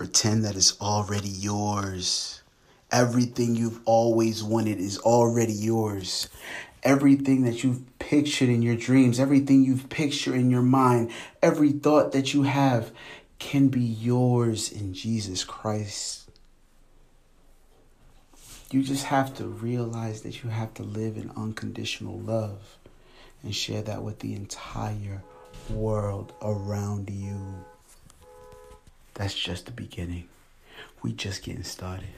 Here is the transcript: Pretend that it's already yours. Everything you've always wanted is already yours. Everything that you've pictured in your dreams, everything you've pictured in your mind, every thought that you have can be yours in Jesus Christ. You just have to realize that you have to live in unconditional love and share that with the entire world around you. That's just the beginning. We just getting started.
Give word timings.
Pretend 0.00 0.46
that 0.46 0.56
it's 0.56 0.80
already 0.80 1.28
yours. 1.28 2.40
Everything 2.90 3.54
you've 3.54 3.82
always 3.84 4.42
wanted 4.42 4.78
is 4.78 4.96
already 4.96 5.52
yours. 5.52 6.26
Everything 6.82 7.44
that 7.44 7.62
you've 7.62 7.82
pictured 7.98 8.48
in 8.48 8.62
your 8.62 8.76
dreams, 8.76 9.20
everything 9.20 9.62
you've 9.62 9.90
pictured 9.90 10.36
in 10.36 10.50
your 10.50 10.62
mind, 10.62 11.10
every 11.42 11.72
thought 11.72 12.12
that 12.12 12.32
you 12.32 12.44
have 12.44 12.92
can 13.38 13.68
be 13.68 13.82
yours 13.82 14.72
in 14.72 14.94
Jesus 14.94 15.44
Christ. 15.44 16.30
You 18.70 18.82
just 18.82 19.04
have 19.04 19.36
to 19.36 19.48
realize 19.48 20.22
that 20.22 20.42
you 20.42 20.48
have 20.48 20.72
to 20.74 20.82
live 20.82 21.18
in 21.18 21.30
unconditional 21.36 22.18
love 22.18 22.78
and 23.42 23.54
share 23.54 23.82
that 23.82 24.02
with 24.02 24.20
the 24.20 24.34
entire 24.34 25.22
world 25.68 26.32
around 26.40 27.10
you. 27.10 27.39
That's 29.20 29.34
just 29.34 29.66
the 29.66 29.72
beginning. 29.72 30.28
We 31.02 31.12
just 31.12 31.42
getting 31.42 31.62
started. 31.62 32.08